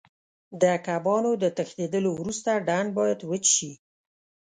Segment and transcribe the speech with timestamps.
[0.61, 3.71] د کبانو د تښتېدلو وروسته ډنډ باید وچ شي.